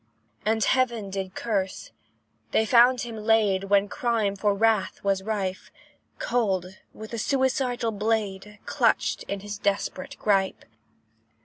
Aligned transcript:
And 0.47 0.63
heaven 0.63 1.11
did 1.11 1.35
curse 1.35 1.91
they 2.53 2.65
found 2.65 3.01
him 3.01 3.17
laid, 3.17 3.65
When 3.65 3.87
crime 3.87 4.35
for 4.35 4.55
wrath 4.55 5.03
was 5.03 5.21
rife, 5.21 5.71
Cold 6.17 6.79
with 6.91 7.11
the 7.11 7.19
suicidal 7.19 7.91
blade 7.91 8.57
Clutched 8.65 9.21
in 9.27 9.41
his 9.41 9.59
desperate 9.59 10.17
gripe. 10.17 10.65